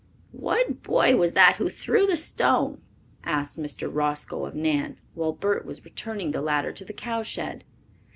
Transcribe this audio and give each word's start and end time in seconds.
"What 0.31 0.81
boy 0.81 1.15
was 1.15 1.35
that 1.35 1.57
who 1.57 1.69
threw 1.69 2.07
the 2.07 2.17
stone?" 2.17 2.81
asked 3.23 3.59
Mr. 3.59 3.87
Roscoe 3.93 4.45
of 4.47 4.55
Nan, 4.55 4.99
while 5.13 5.31
Bert 5.31 5.63
was 5.63 5.85
returning 5.85 6.31
the 6.31 6.41
ladder 6.41 6.71
to 6.71 6.83
the 6.83 6.91
cow 6.91 7.21
shed. 7.21 7.63